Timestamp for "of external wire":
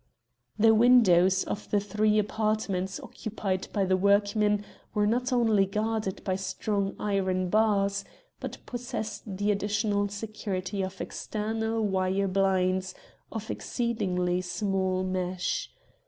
10.81-12.27